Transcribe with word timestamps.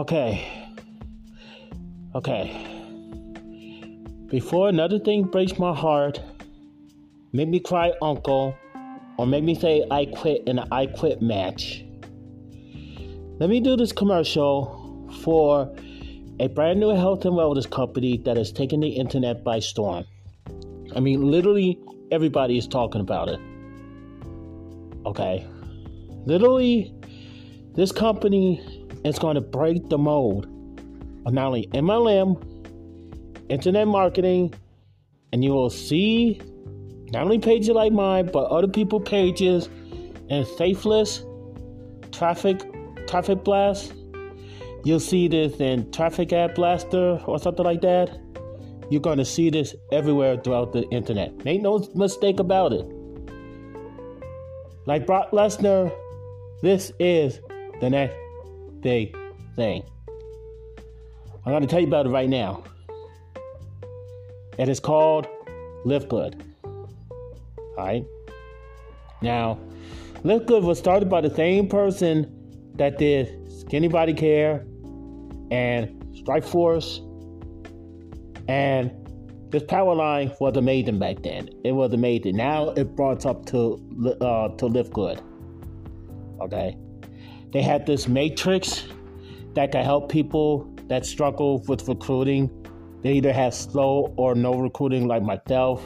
Okay. 0.00 0.48
Okay. 2.14 2.46
Before 4.28 4.70
another 4.70 4.98
thing 4.98 5.24
breaks 5.24 5.58
my 5.58 5.74
heart, 5.74 6.18
make 7.34 7.48
me 7.48 7.60
cry 7.60 7.92
uncle, 8.00 8.56
or 9.18 9.26
make 9.26 9.44
me 9.44 9.54
say 9.54 9.84
I 9.90 10.06
quit 10.06 10.44
in 10.46 10.58
an 10.58 10.68
I 10.72 10.86
quit 10.86 11.20
match. 11.20 11.84
Let 13.40 13.50
me 13.50 13.60
do 13.60 13.76
this 13.76 13.92
commercial 13.92 15.06
for 15.22 15.70
a 16.38 16.48
brand 16.48 16.80
new 16.80 16.96
health 16.96 17.26
and 17.26 17.34
wellness 17.34 17.70
company 17.70 18.16
that 18.24 18.38
has 18.38 18.50
taken 18.52 18.80
the 18.80 18.88
internet 18.88 19.44
by 19.44 19.58
storm. 19.58 20.06
I 20.96 21.00
mean, 21.00 21.30
literally 21.30 21.78
everybody 22.10 22.56
is 22.56 22.66
talking 22.66 23.02
about 23.02 23.28
it. 23.28 23.40
Okay. 25.04 25.46
Literally, 26.24 26.94
this 27.74 27.92
company 27.92 28.79
is 29.04 29.18
going 29.18 29.34
to 29.34 29.40
break 29.40 29.88
the 29.88 29.98
mold 29.98 30.46
of 31.26 31.32
not 31.32 31.46
only 31.46 31.66
MLM, 31.68 32.42
internet 33.48 33.86
marketing, 33.86 34.54
and 35.32 35.44
you 35.44 35.52
will 35.52 35.70
see 35.70 36.40
not 37.12 37.24
only 37.24 37.38
pages 37.38 37.70
like 37.70 37.92
mine, 37.92 38.30
but 38.32 38.44
other 38.44 38.68
people 38.68 39.00
pages 39.00 39.68
and 40.28 40.46
faithless 40.46 41.24
traffic 42.12 42.60
traffic 43.06 43.42
blast. 43.44 43.92
You'll 44.84 45.00
see 45.00 45.28
this 45.28 45.60
in 45.60 45.90
Traffic 45.92 46.32
Ad 46.32 46.54
Blaster 46.54 47.20
or 47.26 47.38
something 47.38 47.64
like 47.64 47.82
that. 47.82 48.18
You're 48.90 49.00
going 49.00 49.18
to 49.18 49.24
see 49.24 49.50
this 49.50 49.74
everywhere 49.92 50.38
throughout 50.38 50.72
the 50.72 50.88
internet. 50.88 51.44
Make 51.44 51.60
no 51.60 51.86
mistake 51.94 52.40
about 52.40 52.72
it. 52.72 52.86
Like 54.86 55.06
Brock 55.06 55.32
Lesnar, 55.32 55.92
this 56.62 56.92
is 56.98 57.40
the 57.80 57.90
next 57.90 58.16
big 58.82 59.16
thing. 59.56 59.82
I'm 61.44 61.52
going 61.52 61.62
to 61.62 61.68
tell 61.68 61.80
you 61.80 61.86
about 61.86 62.06
it 62.06 62.10
right 62.10 62.28
now. 62.28 62.64
It 64.58 64.68
is 64.68 64.80
called 64.80 65.26
Live 65.84 66.08
Good. 66.08 66.42
Alright? 67.78 68.04
Now, 69.22 69.58
Live 70.22 70.46
Good 70.46 70.64
was 70.64 70.78
started 70.78 71.08
by 71.08 71.20
the 71.22 71.34
same 71.34 71.68
person 71.68 72.72
that 72.74 72.98
did 72.98 73.50
Skinny 73.50 73.88
Body 73.88 74.12
Care 74.14 74.66
and 75.50 76.04
Strike 76.14 76.44
Force. 76.44 77.00
and 78.48 78.90
this 79.50 79.64
power 79.64 79.94
line 79.94 80.32
was 80.40 80.56
amazing 80.56 80.98
back 80.98 81.22
then. 81.22 81.48
It 81.64 81.72
was 81.72 81.92
amazing. 81.92 82.36
Now 82.36 82.70
it 82.70 82.94
brought 82.94 83.26
up 83.26 83.46
to 83.46 83.80
uh, 84.20 84.48
to 84.56 84.66
Live 84.66 84.92
Good. 84.92 85.20
Okay, 86.40 86.76
they 87.52 87.62
had 87.62 87.86
this 87.86 88.06
matrix 88.08 88.84
that 89.54 89.72
could 89.72 89.84
help 89.84 90.10
people 90.10 90.72
that 90.88 91.04
struggle 91.04 91.58
with 91.66 91.86
recruiting. 91.88 92.50
They 93.02 93.14
either 93.14 93.32
have 93.32 93.54
slow 93.54 94.12
or 94.16 94.34
no 94.34 94.54
recruiting, 94.54 95.06
like 95.08 95.22
myself, 95.22 95.84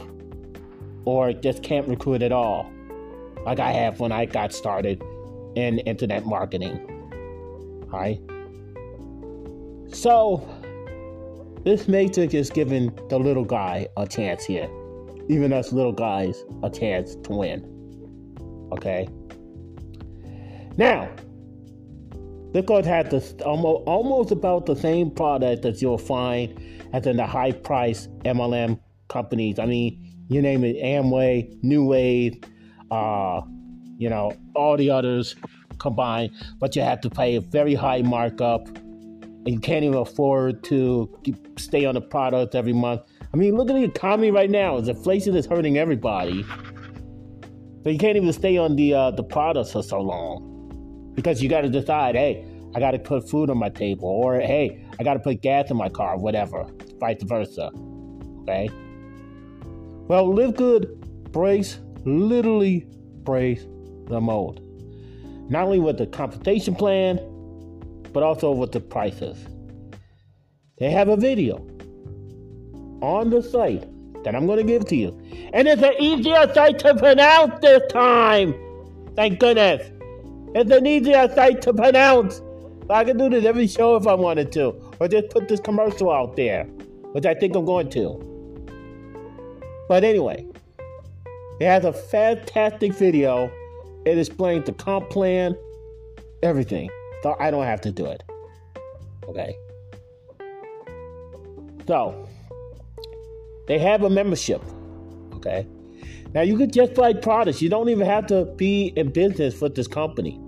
or 1.05 1.33
just 1.33 1.63
can't 1.63 1.87
recruit 1.87 2.21
at 2.21 2.31
all, 2.31 2.69
like 3.45 3.59
I 3.59 3.71
have 3.71 3.99
when 3.99 4.11
I 4.11 4.25
got 4.25 4.53
started 4.53 5.01
in 5.55 5.79
internet 5.79 6.25
marketing. 6.25 6.79
All 7.91 7.99
right. 7.99 8.19
So 9.93 10.47
this 11.63 11.87
matrix 11.87 12.33
is 12.33 12.49
giving 12.49 12.93
the 13.09 13.17
little 13.17 13.45
guy 13.45 13.87
a 13.97 14.05
chance 14.05 14.43
here. 14.45 14.69
Even 15.29 15.53
us 15.53 15.71
little 15.71 15.93
guys 15.93 16.43
a 16.61 16.69
chance 16.69 17.15
to 17.15 17.31
win. 17.31 17.63
Okay? 18.71 19.07
Now, 20.77 21.09
Live 22.55 22.67
Good 22.67 22.85
had 22.85 23.11
this 23.11 23.33
almost, 23.45 23.83
almost 23.85 24.31
about 24.31 24.65
the 24.65 24.77
same 24.77 25.11
product 25.11 25.61
that 25.63 25.81
you'll 25.81 25.97
find 25.97 26.57
as 26.93 27.05
in 27.05 27.17
the 27.17 27.25
high 27.27 27.51
price 27.51 28.07
MLM 28.23 28.79
companies. 29.09 29.59
I 29.59 29.65
mean, 29.65 30.25
you 30.29 30.41
name 30.41 30.63
it, 30.63 30.77
Amway, 30.77 31.61
New 31.63 31.83
Wave, 31.83 32.41
uh, 32.91 33.41
you 33.97 34.09
know, 34.09 34.31
all 34.55 34.77
the 34.77 34.89
others 34.89 35.35
combined, 35.79 36.31
but 36.57 36.77
you 36.77 36.81
have 36.81 37.01
to 37.01 37.09
pay 37.09 37.35
a 37.35 37.41
very 37.41 37.73
high 37.73 38.01
markup 38.03 38.65
and 38.69 39.49
you 39.49 39.59
can't 39.59 39.83
even 39.83 39.97
afford 39.97 40.63
to 40.63 41.13
stay 41.57 41.83
on 41.83 41.95
the 41.95 42.01
product 42.01 42.55
every 42.55 42.71
month. 42.71 43.01
I 43.33 43.35
mean, 43.35 43.57
look 43.57 43.69
at 43.69 43.73
the 43.73 43.83
economy 43.83 44.31
right 44.31 44.49
now. 44.49 44.79
The 44.79 44.91
inflation 44.91 45.35
is 45.35 45.45
hurting 45.45 45.77
everybody. 45.77 46.43
So 47.83 47.89
you 47.89 47.97
can't 47.97 48.15
even 48.15 48.31
stay 48.31 48.55
on 48.55 48.77
the 48.77 48.93
uh, 48.93 49.11
the 49.11 49.23
products 49.23 49.73
for 49.73 49.83
so 49.83 49.99
long 49.99 51.11
because 51.15 51.41
you 51.41 51.49
got 51.49 51.61
to 51.61 51.69
decide, 51.69 52.15
hey, 52.15 52.45
I 52.75 52.79
got 52.79 52.91
to 52.91 52.99
put 52.99 53.29
food 53.29 53.49
on 53.49 53.57
my 53.57 53.69
table, 53.69 54.09
or 54.09 54.37
hey, 54.41 54.85
I 54.99 55.03
got 55.03 55.13
to 55.13 55.19
put 55.19 55.41
gas 55.41 55.71
in 55.71 55.77
my 55.77 55.87
car, 55.87 56.17
whatever, 56.17 56.65
vice 56.99 57.23
versa. 57.23 57.71
Okay. 58.41 58.69
Well, 60.07 60.31
Live 60.31 60.57
Good 60.57 61.31
breaks, 61.31 61.79
literally 62.03 62.85
breaks 63.23 63.63
the 64.07 64.19
mold. 64.19 64.59
Not 65.49 65.63
only 65.63 65.79
with 65.79 65.97
the 65.97 66.05
compensation 66.05 66.75
plan, 66.75 67.17
but 68.11 68.23
also 68.23 68.51
with 68.51 68.73
the 68.73 68.81
prices. 68.81 69.37
They 70.77 70.91
have 70.91 71.07
a 71.07 71.15
video 71.15 71.65
on 73.01 73.29
the 73.29 73.41
site 73.41 73.87
that 74.25 74.35
I'm 74.35 74.45
going 74.45 74.57
to 74.57 74.65
give 74.65 74.85
to 74.87 74.95
you. 74.97 75.17
And 75.53 75.67
it's 75.67 75.81
an 75.81 75.93
easier 75.97 76.53
site 76.53 76.79
to 76.79 76.93
pronounce 76.93 77.61
this 77.61 77.81
time. 77.89 78.53
Thank 79.15 79.39
goodness. 79.39 79.91
It's 80.53 80.71
an 80.71 80.85
easier 80.85 81.33
site 81.33 81.61
to 81.61 81.73
pronounce. 81.73 82.41
I 82.89 83.03
could 83.03 83.17
do 83.17 83.29
this 83.29 83.45
every 83.45 83.67
show 83.67 83.95
if 83.95 84.07
I 84.07 84.13
wanted 84.13 84.51
to. 84.53 84.75
Or 84.99 85.07
just 85.07 85.29
put 85.29 85.47
this 85.47 85.59
commercial 85.59 86.11
out 86.11 86.35
there, 86.35 86.65
which 87.13 87.25
I 87.25 87.33
think 87.33 87.55
I'm 87.55 87.65
going 87.65 87.89
to. 87.91 88.21
But 89.87 90.03
anyway, 90.03 90.45
it 91.59 91.65
has 91.65 91.85
a 91.85 91.93
fantastic 91.93 92.93
video. 92.93 93.51
It 94.05 94.17
explains 94.17 94.65
the 94.65 94.73
comp 94.73 95.09
plan, 95.09 95.55
everything 96.43 96.89
so 97.25 97.35
I 97.39 97.49
don't 97.49 97.63
have 97.63 97.81
to 97.81 97.91
do 97.91 98.05
it. 98.05 98.21
Okay. 99.27 99.57
So 101.87 102.27
they 103.67 103.79
have 103.79 104.03
a 104.03 104.11
membership. 104.11 104.61
Okay. 105.33 105.65
Now 106.35 106.41
you 106.41 106.55
could 106.55 106.71
just 106.71 106.93
buy 106.93 107.13
products. 107.13 107.63
You 107.63 107.69
don't 107.69 107.89
even 107.89 108.05
have 108.05 108.27
to 108.27 108.45
be 108.45 108.93
in 108.95 109.09
business 109.09 109.59
with 109.59 109.73
this 109.73 109.87
company. 109.87 110.39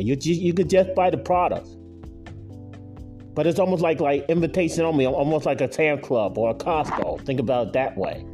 You 0.00 0.16
you 0.20 0.54
could 0.54 0.70
just 0.70 0.94
buy 0.94 1.10
the 1.10 1.18
product, 1.18 1.68
But 3.34 3.46
it's 3.46 3.58
almost 3.58 3.82
like 3.82 4.00
like 4.00 4.26
invitation 4.28 4.84
only, 4.84 5.06
almost 5.06 5.46
like 5.46 5.60
a 5.60 5.72
Sam 5.72 6.00
Club 6.00 6.38
or 6.38 6.50
a 6.50 6.54
Costco. 6.54 7.24
Think 7.26 7.40
about 7.40 7.68
it 7.68 7.72
that 7.74 7.96
way. 7.96 8.24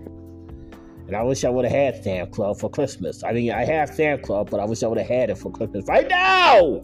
And 1.06 1.16
I 1.16 1.22
wish 1.22 1.44
I 1.44 1.50
would 1.50 1.64
have 1.66 1.74
had 1.74 2.04
Sam 2.04 2.30
Club 2.30 2.58
for 2.58 2.70
Christmas. 2.70 3.24
I 3.24 3.32
mean, 3.32 3.52
I 3.52 3.64
have 3.64 3.90
Sam 3.90 4.20
Club, 4.22 4.50
but 4.50 4.60
I 4.60 4.64
wish 4.64 4.82
I 4.82 4.88
would 4.88 4.98
have 4.98 5.08
had 5.08 5.30
it 5.30 5.38
for 5.38 5.52
Christmas 5.52 5.84
right 5.88 6.08
now. 6.08 6.82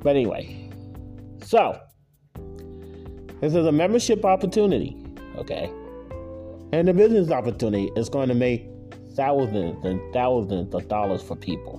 But 0.00 0.16
anyway, 0.16 0.70
so 1.44 1.78
this 3.40 3.54
is 3.54 3.66
a 3.66 3.72
membership 3.72 4.24
opportunity, 4.24 4.96
okay? 5.36 5.70
And 6.72 6.88
the 6.88 6.94
business 6.94 7.30
opportunity 7.30 7.90
is 7.96 8.08
going 8.08 8.28
to 8.28 8.34
make 8.34 8.68
thousands 9.14 9.84
and 9.84 10.00
thousands 10.12 10.74
of 10.74 10.88
dollars 10.88 11.22
for 11.22 11.36
people, 11.36 11.78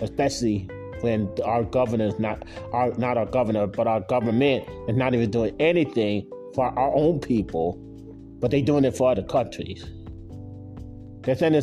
especially 0.00 0.68
when 1.00 1.28
our 1.44 1.62
governor 1.64 2.06
is 2.06 2.18
not 2.18 2.42
our 2.72 2.92
not 2.94 3.16
our 3.16 3.26
governor, 3.26 3.66
but 3.66 3.86
our 3.86 4.00
government 4.00 4.68
is 4.88 4.96
not 4.96 5.14
even 5.14 5.30
doing 5.30 5.54
anything 5.60 6.28
for 6.54 6.66
our 6.78 6.94
own 6.94 7.20
people, 7.20 7.78
but 8.40 8.50
they're 8.50 8.62
doing 8.62 8.84
it 8.84 8.96
for 8.96 9.10
other 9.10 9.22
countries. 9.22 9.84
They're 11.22 11.34
sending 11.34 11.62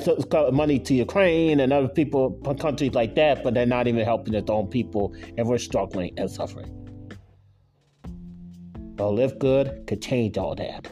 money 0.51 0.77
to 0.79 0.93
Ukraine 0.93 1.61
and 1.61 1.71
other 1.71 1.87
people, 1.87 2.31
countries 2.59 2.93
like 2.93 3.15
that, 3.15 3.43
but 3.43 3.53
they're 3.53 3.65
not 3.65 3.87
even 3.87 4.03
helping 4.03 4.33
their 4.33 4.43
own 4.49 4.67
people, 4.67 5.15
and 5.37 5.47
we're 5.47 5.57
struggling 5.57 6.13
and 6.17 6.29
suffering. 6.29 6.69
But 8.95 9.11
Live 9.11 9.39
Good 9.39 9.87
could 9.87 10.01
change 10.01 10.37
all 10.37 10.53
that. 10.55 10.89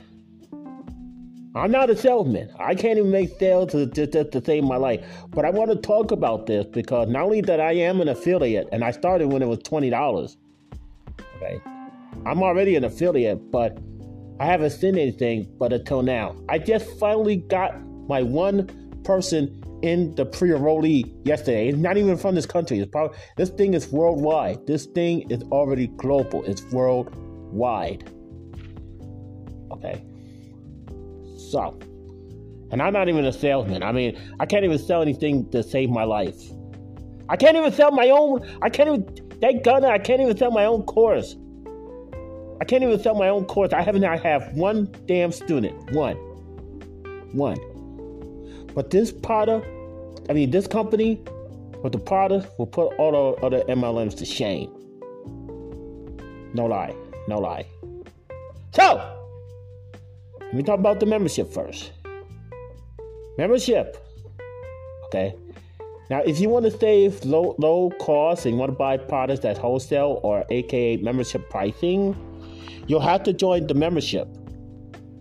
I'm 1.53 1.71
not 1.71 1.89
a 1.89 1.97
salesman. 1.97 2.49
I 2.59 2.75
can't 2.75 2.97
even 2.97 3.11
make 3.11 3.37
sales 3.37 3.71
to, 3.73 3.85
to, 3.85 4.07
to, 4.07 4.23
to 4.23 4.45
save 4.45 4.63
my 4.63 4.77
life. 4.77 5.05
But 5.29 5.43
I 5.43 5.49
want 5.49 5.69
to 5.71 5.75
talk 5.75 6.11
about 6.11 6.45
this 6.45 6.65
because 6.65 7.09
not 7.09 7.23
only 7.23 7.41
that 7.41 7.59
I 7.59 7.73
am 7.73 7.99
an 7.99 8.07
affiliate, 8.07 8.69
and 8.71 8.83
I 8.83 8.91
started 8.91 9.27
when 9.27 9.41
it 9.41 9.47
was 9.47 9.59
$20. 9.59 10.37
Okay. 11.35 11.61
I'm 12.25 12.41
already 12.41 12.75
an 12.75 12.85
affiliate, 12.85 13.51
but 13.51 13.77
I 14.39 14.45
haven't 14.45 14.69
seen 14.69 14.97
anything 14.97 15.53
but 15.59 15.73
until 15.73 16.03
now. 16.03 16.37
I 16.47 16.57
just 16.57 16.87
finally 16.99 17.37
got 17.37 17.81
my 18.07 18.21
one 18.23 18.67
person 19.03 19.61
in 19.81 20.15
the 20.15 20.25
pre-enrollee 20.25 21.13
yesterday. 21.25 21.67
It's 21.67 21.77
not 21.77 21.97
even 21.97 22.15
from 22.15 22.35
this 22.35 22.45
country. 22.45 22.79
It's 22.79 22.89
probably 22.89 23.17
this 23.35 23.49
thing 23.49 23.73
is 23.73 23.91
worldwide. 23.91 24.67
This 24.67 24.85
thing 24.85 25.29
is 25.29 25.43
already 25.51 25.87
global. 25.87 26.45
It's 26.45 26.63
worldwide. 26.71 28.09
Okay. 29.71 30.05
So, 31.51 31.77
and 32.71 32.81
I'm 32.81 32.93
not 32.93 33.09
even 33.09 33.25
a 33.25 33.33
salesman. 33.33 33.83
I 33.83 33.91
mean, 33.91 34.17
I 34.39 34.45
can't 34.45 34.63
even 34.63 34.79
sell 34.79 35.01
anything 35.01 35.49
to 35.51 35.61
save 35.61 35.89
my 35.89 36.03
life. 36.03 36.39
I 37.27 37.35
can't 37.35 37.57
even 37.57 37.73
sell 37.73 37.91
my 37.91 38.09
own. 38.09 38.47
I 38.61 38.69
can't 38.69 38.87
even 38.87 39.39
They 39.41 39.55
gonna. 39.55 39.89
I 39.89 39.97
can't 39.97 40.21
even 40.21 40.37
sell 40.37 40.51
my 40.51 40.65
own 40.65 40.83
course. 40.83 41.35
I 42.61 42.63
can't 42.63 42.83
even 42.83 42.99
sell 43.01 43.15
my 43.15 43.27
own 43.27 43.45
course. 43.45 43.73
I 43.73 43.81
haven't. 43.81 44.05
I 44.05 44.15
have 44.17 44.53
one 44.53 44.89
damn 45.07 45.33
student. 45.33 45.91
One. 45.91 46.15
One. 47.33 47.57
But 48.73 48.91
this 48.91 49.11
product, 49.11 49.67
I 50.29 50.33
mean, 50.33 50.51
this 50.51 50.67
company 50.67 51.21
with 51.83 51.91
the 51.91 51.99
product 51.99 52.47
will 52.57 52.67
put 52.67 52.93
all 52.97 53.11
the 53.11 53.45
other 53.45 53.63
MLMs 53.65 54.15
to 54.17 54.25
shame. 54.25 54.69
No 56.53 56.65
lie. 56.65 56.95
No 57.27 57.39
lie. 57.39 57.65
So, 58.73 59.20
let 60.51 60.57
me 60.57 60.63
talk 60.63 60.79
about 60.79 60.99
the 60.99 61.05
membership 61.05 61.49
first. 61.53 61.93
Membership. 63.37 63.95
Okay. 65.05 65.33
Now, 66.09 66.19
if 66.19 66.41
you 66.41 66.49
want 66.49 66.65
to 66.65 66.77
save 66.77 67.23
low 67.23 67.55
low 67.57 67.89
cost 68.01 68.45
and 68.45 68.55
you 68.55 68.59
want 68.59 68.69
to 68.69 68.77
buy 68.77 68.97
products 68.97 69.45
at 69.45 69.57
wholesale 69.57 70.19
or 70.23 70.43
AKA 70.49 70.97
membership 70.97 71.49
pricing, 71.49 72.17
you'll 72.85 72.99
have 72.99 73.23
to 73.23 73.31
join 73.31 73.65
the 73.65 73.73
membership. 73.73 74.27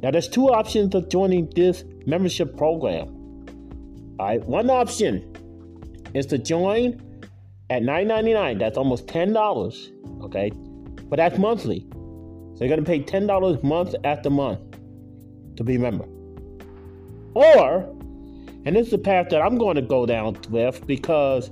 Now, 0.03 0.11
there's 0.11 0.27
two 0.27 0.49
options 0.49 0.97
of 0.97 1.09
joining 1.09 1.49
this 1.51 1.85
membership 2.07 2.57
program. 2.57 3.07
All 4.19 4.27
right, 4.27 4.45
one 4.45 4.69
option 4.69 5.33
is 6.13 6.27
to 6.27 6.39
join 6.39 7.01
at 7.71 7.83
$9.99. 7.83 8.59
That's 8.59 8.77
almost 8.77 9.07
$10. 9.07 10.25
Okay, 10.25 10.51
but 11.09 11.19
that's 11.19 11.39
monthly. 11.39 11.87
So 12.57 12.65
you're 12.65 12.69
gonna 12.69 12.83
pay 12.83 13.01
$10 13.01 13.63
month 13.63 13.95
after 14.03 14.29
month 14.29 14.70
to 15.61 15.65
be 15.65 15.77
a 15.77 15.79
member. 15.79 16.07
Or 17.35 17.95
and 18.65 18.77
this 18.77 18.87
is 18.87 18.91
the 18.93 18.99
path 18.99 19.29
that 19.31 19.41
I'm 19.43 19.59
going 19.59 19.77
to 19.77 19.83
go 19.83 20.07
down 20.07 20.39
with 20.49 20.87
because, 20.87 21.51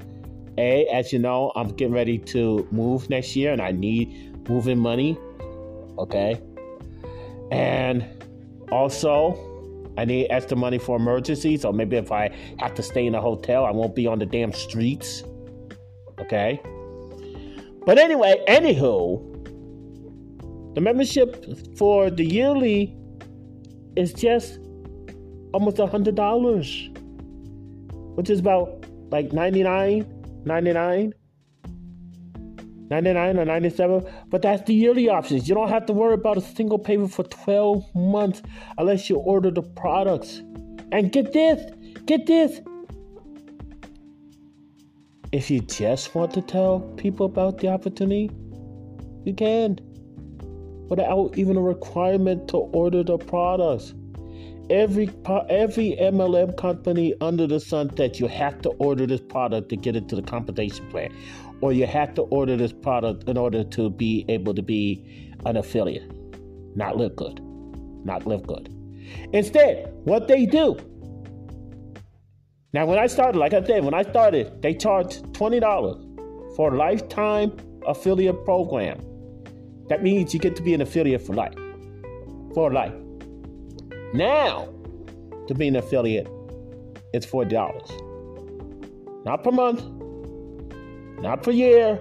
A, 0.56 0.86
as 0.86 1.12
you 1.12 1.18
know, 1.18 1.52
I'm 1.56 1.68
getting 1.68 1.92
ready 1.92 2.18
to 2.18 2.66
move 2.70 3.08
next 3.10 3.36
year 3.36 3.52
and 3.52 3.60
I 3.60 3.72
need 3.72 4.48
moving 4.48 4.78
money. 4.78 5.18
Okay. 5.98 6.40
And 7.50 8.04
also, 8.70 9.36
I 9.96 10.04
need 10.04 10.28
extra 10.28 10.56
money 10.56 10.78
for 10.78 10.96
emergencies. 10.96 11.62
So 11.62 11.72
maybe 11.72 11.96
if 11.96 12.10
I 12.10 12.30
have 12.58 12.74
to 12.74 12.82
stay 12.82 13.06
in 13.06 13.14
a 13.14 13.20
hotel, 13.20 13.66
I 13.66 13.70
won't 13.70 13.94
be 13.94 14.06
on 14.06 14.18
the 14.18 14.26
damn 14.26 14.52
streets. 14.52 15.22
Okay. 16.18 16.60
But 17.86 17.98
anyway, 17.98 18.42
anywho, 18.48 19.24
the 20.74 20.80
membership 20.80 21.46
for 21.76 22.10
the 22.10 22.24
yearly 22.24 22.97
is 23.98 24.12
just 24.12 24.58
almost 25.52 25.78
a 25.78 25.86
hundred 25.86 26.14
dollars 26.14 26.88
which 28.18 28.30
is 28.30 28.40
about 28.40 28.84
like 29.10 29.32
99, 29.32 30.04
99, 30.44 31.14
99 32.90 33.38
or 33.38 33.44
97. 33.44 34.06
But 34.28 34.42
that's 34.42 34.64
the 34.64 34.74
yearly 34.74 35.08
options. 35.08 35.48
You 35.48 35.54
don't 35.54 35.68
have 35.68 35.86
to 35.86 35.92
worry 35.92 36.14
about 36.14 36.36
a 36.36 36.40
single 36.40 36.80
payment 36.80 37.12
for 37.12 37.22
12 37.22 37.94
months 37.94 38.42
unless 38.76 39.08
you 39.08 39.18
order 39.18 39.52
the 39.52 39.62
products. 39.62 40.42
And 40.90 41.12
get 41.12 41.32
this, 41.32 41.62
get 42.06 42.26
this. 42.26 42.60
If 45.30 45.48
you 45.48 45.60
just 45.60 46.12
want 46.16 46.34
to 46.34 46.42
tell 46.42 46.80
people 46.96 47.26
about 47.26 47.58
the 47.58 47.68
opportunity, 47.68 48.32
you 49.24 49.32
can 49.32 49.78
without 50.88 51.36
even 51.36 51.56
a 51.56 51.60
requirement 51.60 52.48
to 52.48 52.56
order 52.56 53.02
the 53.02 53.18
products 53.18 53.94
every 54.70 55.10
every 55.48 55.96
MLM 56.00 56.56
company 56.56 57.14
under 57.20 57.46
the 57.46 57.60
sun 57.60 57.88
that 57.96 58.20
you 58.20 58.26
have 58.26 58.60
to 58.62 58.70
order 58.70 59.06
this 59.06 59.20
product 59.20 59.68
to 59.70 59.76
get 59.76 59.96
into 59.96 60.16
the 60.16 60.22
compensation 60.22 60.88
plan, 60.90 61.14
or 61.60 61.72
you 61.72 61.86
have 61.86 62.14
to 62.14 62.22
order 62.22 62.56
this 62.56 62.72
product 62.72 63.28
in 63.28 63.36
order 63.36 63.64
to 63.64 63.90
be 63.90 64.24
able 64.28 64.54
to 64.54 64.62
be 64.62 65.34
an 65.46 65.56
affiliate. 65.56 66.10
Not 66.76 66.96
live 66.96 67.16
good, 67.16 67.40
not 68.04 68.26
live 68.26 68.46
good. 68.46 68.74
Instead, 69.32 69.92
what 70.04 70.28
they 70.28 70.46
do. 70.46 70.76
Now, 72.74 72.84
when 72.84 72.98
I 72.98 73.06
started, 73.06 73.38
like 73.38 73.54
I 73.54 73.64
said, 73.64 73.82
when 73.82 73.94
I 73.94 74.02
started, 74.02 74.60
they 74.60 74.74
charged 74.74 75.32
twenty 75.34 75.60
dollars 75.60 76.04
for 76.56 76.74
a 76.74 76.76
lifetime 76.76 77.56
affiliate 77.86 78.44
program. 78.44 79.00
That 79.88 80.02
means 80.02 80.34
you 80.34 80.40
get 80.40 80.54
to 80.56 80.62
be 80.62 80.74
an 80.74 80.80
affiliate 80.82 81.22
for 81.22 81.34
life. 81.34 81.54
For 82.54 82.72
life. 82.72 82.94
Now, 84.12 84.68
to 85.46 85.54
be 85.54 85.68
an 85.68 85.76
affiliate, 85.76 86.28
it's 87.12 87.26
$40. 87.26 89.24
Not 89.24 89.42
per 89.42 89.50
month, 89.50 89.82
not 91.20 91.42
per 91.42 91.50
year, 91.50 91.98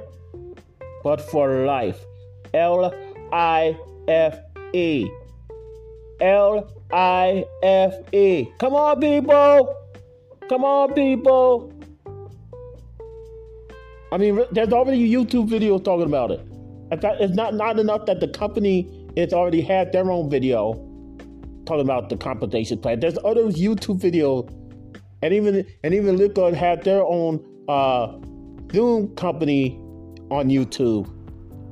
but 1.04 1.22
for 1.22 1.66
life. 1.66 2.00
L 2.54 2.94
I 3.32 3.78
F 4.08 4.38
E. 4.74 5.10
L 6.22 6.72
I 6.92 7.46
F 7.64 7.94
E. 8.14 8.48
Come 8.60 8.76
on, 8.76 9.00
people. 9.00 9.76
Come 10.50 10.64
on, 10.64 10.94
people. 10.94 11.74
I 14.12 14.18
mean, 14.18 14.46
there's 14.52 14.72
already 14.72 15.04
a 15.04 15.18
YouTube 15.18 15.48
video 15.48 15.78
talking 15.80 16.06
about 16.06 16.32
it. 16.32 16.42
It's 16.92 17.36
not, 17.36 17.54
not 17.54 17.80
enough 17.80 18.06
that 18.06 18.20
the 18.20 18.28
company 18.28 19.08
has 19.18 19.34
already 19.34 19.62
had 19.62 19.92
their 19.92 20.10
own 20.10 20.30
video 20.30 20.74
talking 21.66 21.82
about 21.82 22.10
the 22.10 22.18
compensation 22.18 22.80
plan. 22.80 23.00
There's 23.00 23.18
other 23.26 23.44
YouTube 23.44 24.00
videos, 24.00 24.50
and 25.22 25.34
even 25.34 25.66
and 25.84 25.94
even 25.94 26.18
Live 26.18 26.34
Good 26.34 26.54
had 26.54 26.84
their 26.84 27.04
own 27.04 27.44
uh, 27.68 28.18
Zoom 28.72 29.14
company 29.16 29.78
on 30.32 30.50
YouTube. 30.50 31.14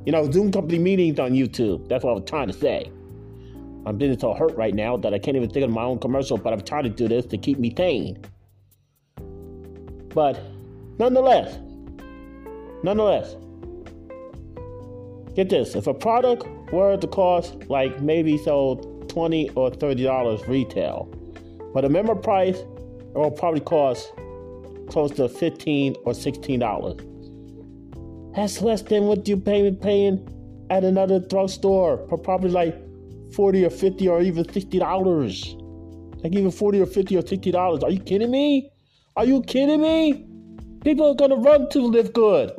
You 0.04 0.12
know, 0.12 0.30
Zoom 0.30 0.52
company 0.52 0.78
meetings 0.78 1.18
on 1.18 1.32
YouTube. 1.32 1.88
That's 1.88 2.04
what 2.04 2.10
I 2.10 2.14
was 2.14 2.24
trying 2.28 2.48
to 2.48 2.52
say. 2.52 2.90
I'm 3.86 3.98
getting 3.98 4.18
so 4.18 4.34
hurt 4.34 4.54
right 4.56 4.74
now 4.74 4.96
that 4.98 5.14
I 5.14 5.18
can't 5.18 5.36
even 5.36 5.48
think 5.48 5.64
of 5.64 5.70
my 5.70 5.82
own 5.82 5.98
commercial, 5.98 6.36
but 6.36 6.52
I'm 6.52 6.60
trying 6.60 6.84
to 6.84 6.90
do 6.90 7.08
this 7.08 7.24
to 7.26 7.38
keep 7.38 7.58
me 7.58 7.72
sane. 7.76 8.18
But 10.08 10.40
nonetheless, 10.98 11.58
nonetheless, 12.82 13.36
get 15.36 15.50
this: 15.50 15.76
if 15.76 15.86
a 15.86 15.94
product 15.94 16.44
were 16.72 16.96
to 16.96 17.06
cost 17.06 17.54
like 17.68 18.00
maybe 18.00 18.38
so 18.38 18.76
20 19.08 19.50
or 19.50 19.70
$30 19.70 20.48
retail. 20.48 21.08
But 21.72 21.84
a 21.84 21.88
member 21.88 22.14
price 22.14 22.58
will 23.14 23.30
probably 23.30 23.60
cost 23.60 24.12
close 24.88 25.10
to 25.12 25.28
15 25.28 25.94
or 26.04 26.12
$16. 26.12 28.34
That's 28.34 28.60
less 28.60 28.82
than 28.82 29.04
what 29.04 29.26
you 29.26 29.36
pay 29.36 29.70
paying 29.72 30.28
at 30.70 30.84
another 30.84 31.20
drugstore 31.20 32.06
for 32.08 32.18
probably 32.18 32.50
like 32.50 32.76
40 33.32 33.64
or 33.64 33.70
50 33.70 34.08
or 34.08 34.22
even 34.22 34.44
$60. 34.44 36.22
Like 36.22 36.34
even 36.34 36.50
40 36.50 36.80
or 36.80 36.86
50 36.86 37.16
or 37.16 37.22
$60. 37.22 37.82
Are 37.82 37.90
you 37.90 38.00
kidding 38.00 38.30
me? 38.30 38.70
Are 39.16 39.24
you 39.24 39.42
kidding 39.42 39.80
me? 39.80 40.26
People 40.84 41.10
are 41.10 41.14
gonna 41.14 41.36
run 41.36 41.68
to 41.70 41.80
live 41.80 42.12
good. 42.12 42.52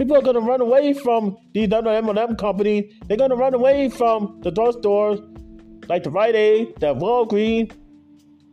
People 0.00 0.16
are 0.16 0.22
gonna 0.22 0.40
run 0.40 0.62
away 0.62 0.94
from 0.94 1.36
these 1.52 1.68
MLM 1.68 2.38
companies. 2.38 2.90
They're 3.06 3.18
gonna 3.18 3.36
run 3.36 3.52
away 3.52 3.90
from 3.90 4.40
the 4.40 4.50
drugstores 4.50 5.20
like 5.90 6.04
the 6.04 6.10
Rite 6.10 6.34
Aid, 6.34 6.74
the 6.80 6.94
Walgreens, 6.94 7.74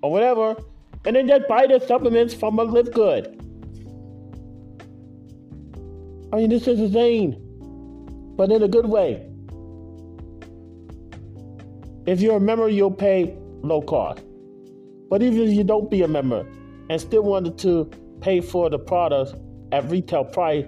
or 0.03 0.11
whatever, 0.11 0.57
and 1.05 1.15
then 1.15 1.25
just 1.25 1.47
buy 1.47 1.65
the 1.65 1.79
supplements 1.79 2.33
from 2.33 2.59
a 2.59 2.63
Live 2.63 2.91
Good. 2.91 3.27
I 6.33 6.35
mean, 6.35 6.49
this 6.49 6.67
is 6.67 6.81
insane, 6.81 7.37
but 8.35 8.51
in 8.51 8.61
a 8.63 8.67
good 8.67 8.87
way. 8.87 9.25
If 12.05 12.19
you're 12.19 12.35
a 12.35 12.41
member, 12.41 12.67
you'll 12.67 12.91
pay 12.91 13.37
low 13.61 13.81
cost. 13.81 14.21
But 15.09 15.23
even 15.23 15.47
if 15.47 15.53
you 15.53 15.63
don't 15.63 15.89
be 15.89 16.01
a 16.01 16.09
member 16.09 16.45
and 16.89 16.99
still 16.99 17.23
wanted 17.23 17.57
to 17.59 17.89
pay 18.19 18.41
for 18.41 18.69
the 18.69 18.79
products 18.79 19.31
at 19.71 19.89
retail 19.89 20.25
price, 20.25 20.65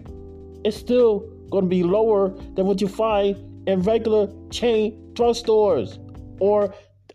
it's 0.64 0.78
still 0.78 1.20
going 1.50 1.66
to 1.66 1.70
be 1.70 1.84
lower 1.84 2.30
than 2.56 2.66
what 2.66 2.82
you 2.82 2.88
find 2.88 3.36
in 3.68 3.82
regular 3.82 4.28
chain 4.52 5.12
drugstores 5.14 5.98
or 6.40 6.74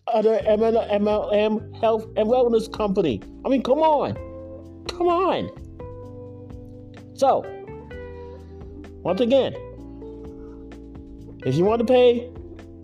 other 0.08 0.38
MLM 0.38 1.80
health 1.80 2.04
and 2.16 2.28
wellness 2.28 2.70
company. 2.72 3.20
I 3.44 3.48
mean, 3.48 3.62
come 3.62 3.80
on. 3.80 4.14
Come 4.88 5.08
on. 5.08 5.50
So, 7.14 7.44
once 9.02 9.20
again, 9.20 9.54
if 11.46 11.54
you 11.54 11.64
want 11.64 11.80
to 11.80 11.86
pay 11.86 12.30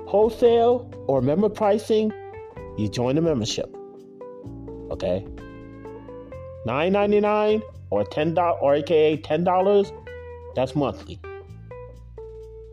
wholesale 0.07 0.91
or 1.07 1.21
member 1.21 1.49
pricing, 1.49 2.13
you 2.79 2.89
join 2.89 3.17
the 3.17 3.23
membership. 3.23 3.75
Okay? 4.91 5.25
$9.99 6.67 7.63
or 7.91 8.05
$10 8.05 8.63
or 8.63 8.75
aka 8.75 9.17
$10, 9.17 10.00
that's 10.55 10.75
monthly. 10.75 11.21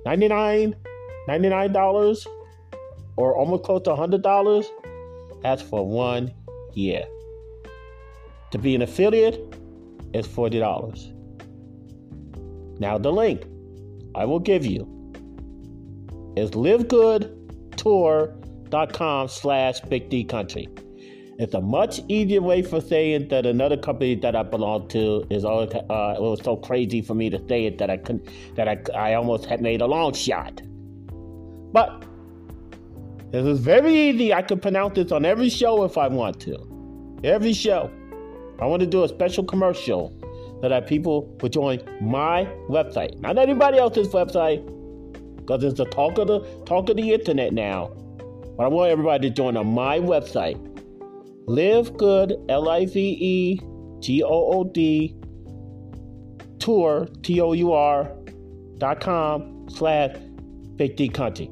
$99, 0.05 0.73
$99 1.27 2.27
or 3.17 3.35
almost 3.35 3.63
close 3.63 3.81
to 3.83 3.91
$100, 3.91 4.65
that's 5.41 5.61
for 5.61 5.87
one 5.87 6.33
year. 6.73 7.03
To 8.51 8.57
be 8.57 8.75
an 8.75 8.81
affiliate, 8.81 9.55
is 10.13 10.25
$40. 10.27 12.79
Now, 12.79 12.97
the 12.97 13.11
link 13.11 13.45
I 14.15 14.23
will 14.25 14.39
give 14.39 14.65
you 14.65 14.87
is 16.35 16.49
livegoodtour.com 16.51 19.27
slash 19.27 19.81
big 19.81 20.09
D 20.09 20.23
country. 20.23 20.67
It's 21.39 21.53
a 21.53 21.61
much 21.61 22.01
easier 22.07 22.41
way 22.41 22.63
for 22.63 22.81
saying 22.81 23.27
that 23.27 23.45
another 23.45 23.77
company 23.77 24.15
that 24.15 24.35
I 24.35 24.41
belong 24.41 24.87
to 24.89 25.23
is 25.29 25.45
always, 25.45 25.71
uh, 25.71 26.15
it 26.17 26.21
was 26.21 26.41
so 26.43 26.57
crazy 26.57 26.99
for 27.01 27.13
me 27.13 27.29
to 27.29 27.39
say 27.47 27.65
it 27.65 27.77
that 27.77 27.91
I 27.91 27.97
couldn't 27.97 28.27
that 28.55 28.67
I, 28.67 28.79
I 28.95 29.13
almost 29.13 29.45
had 29.45 29.61
made 29.61 29.81
a 29.81 29.85
long 29.85 30.13
shot. 30.13 30.63
But 31.71 32.03
this 33.31 33.45
is 33.45 33.59
very 33.59 33.93
easy. 33.93 34.33
I 34.33 34.41
can 34.41 34.59
pronounce 34.59 34.95
this 34.95 35.11
on 35.11 35.25
every 35.25 35.49
show 35.49 35.83
if 35.83 35.95
I 35.95 36.07
want 36.07 36.39
to. 36.41 37.19
Every 37.23 37.53
show. 37.53 37.91
I 38.59 38.65
want 38.65 38.79
to 38.79 38.87
do 38.87 39.03
a 39.03 39.07
special 39.07 39.43
commercial 39.43 40.11
that 40.63 40.73
I 40.73 40.81
people 40.81 41.37
will 41.39 41.49
join 41.49 41.79
my 42.01 42.45
website, 42.67 43.19
not 43.19 43.37
anybody 43.37 43.77
else's 43.77 44.07
website, 44.07 44.65
because 45.35 45.63
it's 45.63 45.77
the 45.77 45.85
talk 45.85 46.17
of 46.17 46.27
the 46.27 46.39
talk 46.65 46.89
of 46.89 46.97
the 46.97 47.13
internet 47.13 47.53
now. 47.53 47.91
But 48.57 48.63
I 48.63 48.67
want 48.69 48.89
everybody 48.89 49.29
to 49.29 49.35
join 49.35 49.55
on 49.55 49.67
my 49.67 49.99
website, 49.99 50.57
Live 51.49 51.95
Good 51.95 52.35
L 52.49 52.67
I 52.67 52.85
V 52.85 52.99
E 52.99 53.61
G 54.01 54.21
O 54.21 54.27
O 54.29 54.63
D 54.65 55.15
Tour 56.59 57.07
T 57.23 57.39
O 57.39 57.53
U 57.53 57.71
R 57.71 58.11
dot 58.79 58.99
com 58.99 59.65
slash 59.69 60.13
Big 60.75 60.97
D 60.97 61.07
Country. 61.07 61.49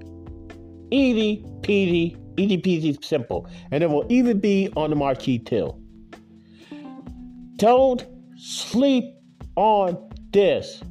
Easy 0.91 1.45
peasy, 1.61 2.17
easy 2.37 2.57
peasy, 2.57 3.01
simple, 3.05 3.47
and 3.71 3.83
it 3.85 3.89
will 3.89 4.05
even 4.09 4.37
be 4.37 4.69
on 4.75 4.89
the 4.89 4.97
marquee 4.97 5.39
too. 5.39 5.73
Don't 7.55 8.05
sleep 8.35 9.05
on 9.55 9.97
this. 10.31 10.83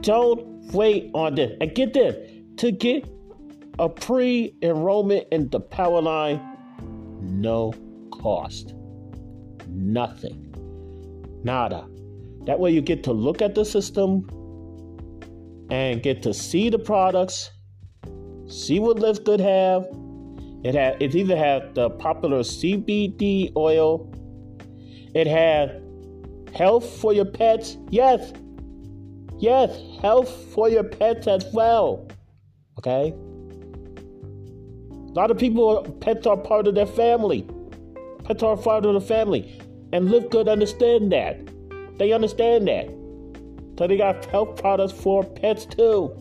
Don't 0.00 0.44
wait 0.72 1.12
on 1.14 1.36
this. 1.36 1.56
And 1.60 1.72
get 1.76 1.94
this 1.94 2.16
to 2.56 2.72
get 2.72 3.08
a 3.78 3.88
pre 3.88 4.52
enrollment 4.62 5.28
in 5.30 5.48
the 5.50 5.60
power 5.60 6.02
line, 6.02 6.40
no 7.22 7.72
cost. 8.20 8.74
Nothing. 9.68 10.54
Nada. 11.42 11.86
That 12.46 12.58
way 12.58 12.70
you 12.70 12.80
get 12.80 13.02
to 13.04 13.12
look 13.12 13.42
at 13.42 13.54
the 13.54 13.64
system 13.64 14.26
and 15.70 16.02
get 16.02 16.22
to 16.22 16.34
see 16.34 16.70
the 16.70 16.78
products, 16.78 17.50
see 18.48 18.78
what 18.78 18.98
Live 18.98 19.24
Good 19.24 19.40
have. 19.40 19.86
It 20.64 20.74
has 20.74 20.96
it 21.00 21.14
either 21.14 21.36
had 21.36 21.74
the 21.74 21.90
popular 21.90 22.40
CBD 22.40 23.52
oil, 23.56 24.12
it 25.14 25.26
had 25.26 25.82
health 26.54 26.88
for 27.00 27.12
your 27.12 27.24
pets. 27.24 27.76
Yes. 27.90 28.32
Yes, 29.38 29.76
health 30.00 30.30
for 30.54 30.68
your 30.68 30.84
pets 30.84 31.26
as 31.26 31.44
well. 31.52 32.06
Okay? 32.78 33.12
A 35.12 35.14
lot 35.14 35.30
of 35.30 35.38
people, 35.38 35.82
pets 36.00 36.26
are 36.26 36.36
part 36.36 36.66
of 36.68 36.74
their 36.74 36.86
family. 36.86 37.46
Pets 38.32 38.42
are 38.44 38.56
part 38.56 38.86
of 38.86 38.94
the 38.94 39.00
family. 39.02 39.60
And 39.92 40.10
Live 40.10 40.30
Good 40.30 40.48
understand 40.48 41.12
that. 41.12 41.38
They 41.98 42.12
understand 42.12 42.66
that. 42.66 42.86
So 43.78 43.86
they 43.86 43.98
got 43.98 44.24
health 44.24 44.58
products 44.58 44.94
for 44.94 45.22
pets 45.22 45.66
too. 45.66 46.16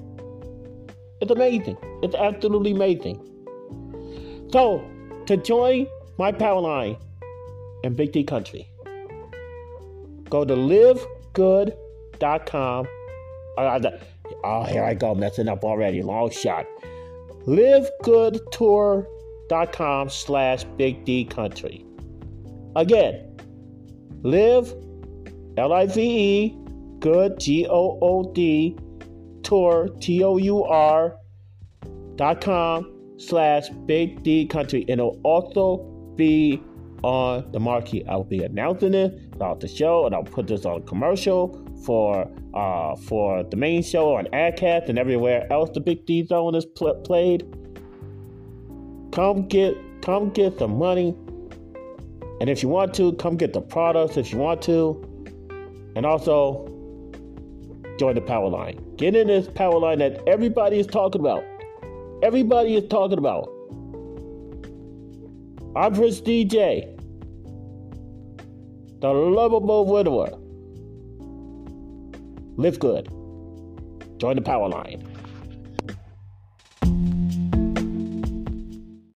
It's 1.21 1.31
amazing. 1.31 1.77
It's 2.03 2.13
absolutely 2.13 2.71
amazing. 2.71 3.15
So, 4.51 4.83
to 5.25 5.37
join 5.37 5.87
my 6.17 6.33
power 6.33 6.59
line 6.59 6.97
in 7.85 7.93
Big 7.93 8.11
D 8.11 8.25
Country, 8.25 8.67
go 10.29 10.43
to 10.43 10.53
livegood.com. 10.53 12.87
Oh, 14.43 14.63
here 14.63 14.83
I 14.83 14.95
go, 14.95 15.15
messing 15.15 15.47
up 15.47 15.63
already. 15.63 16.01
Long 16.01 16.29
shot. 16.29 16.65
livegoodtour.com 17.45 20.09
slash 20.09 20.65
Big 20.75 21.05
D 21.05 21.23
Country. 21.23 21.85
Again, 22.75 23.37
live, 24.23 24.73
L 25.57 25.73
I 25.73 25.85
V 25.85 26.01
E, 26.01 26.57
good, 26.99 27.39
G 27.39 27.67
O 27.69 27.99
O 28.01 28.31
D, 28.33 28.77
tour, 29.43 29.89
T 29.99 30.23
O 30.23 30.37
U 30.37 30.63
R, 30.63 31.15
dot 32.15 32.41
com 32.41 32.91
slash 33.17 33.69
Big 33.85 34.23
D 34.23 34.45
Country. 34.45 34.81
And 34.81 34.99
it'll 35.01 35.19
also 35.23 35.77
be 36.15 36.61
on 37.03 37.51
the 37.51 37.59
marquee. 37.59 38.05
I'll 38.07 38.23
be 38.23 38.43
announcing 38.43 38.93
it 38.93 39.19
throughout 39.33 39.59
the 39.59 39.67
show, 39.67 40.05
and 40.05 40.15
I'll 40.15 40.23
put 40.23 40.47
this 40.47 40.65
on 40.65 40.83
commercial 40.83 41.67
for 41.85 42.29
uh, 42.53 42.95
for 42.95 43.43
the 43.43 43.57
main 43.57 43.83
show 43.83 44.15
on 44.15 44.25
Acast 44.27 44.87
and 44.87 44.99
everywhere 44.99 45.51
else 45.51 45.71
the 45.73 45.79
Big 45.79 46.05
D 46.05 46.25
Zone 46.25 46.55
is 46.55 46.65
pl- 46.65 47.01
played. 47.03 47.43
Come 49.11 49.47
get 49.47 49.75
come 50.01 50.29
get 50.29 50.57
the 50.57 50.67
money 50.67 51.17
and 52.41 52.49
if 52.49 52.63
you 52.63 52.69
want 52.69 52.95
to, 52.95 53.13
come 53.13 53.37
get 53.37 53.53
the 53.53 53.61
products 53.61 54.17
if 54.17 54.31
you 54.31 54.39
want 54.39 54.63
to. 54.63 54.99
And 55.95 56.07
also, 56.07 56.65
join 57.99 58.15
the 58.15 58.21
power 58.21 58.49
line. 58.49 58.83
Get 58.97 59.15
in 59.15 59.27
this 59.27 59.47
power 59.47 59.77
line 59.77 59.99
that 59.99 60.27
everybody 60.27 60.79
is 60.79 60.87
talking 60.87 61.21
about. 61.21 61.43
Everybody 62.23 62.75
is 62.75 62.89
talking 62.89 63.19
about. 63.19 63.47
I'm 65.75 65.93
Prince 65.93 66.19
DJ, 66.19 66.97
the 69.01 69.09
lovable 69.09 69.85
widower. 69.85 70.31
Live 72.57 72.79
good. 72.79 73.05
Join 74.17 74.35
the 74.35 74.41
power 74.41 74.67
line. 74.67 75.10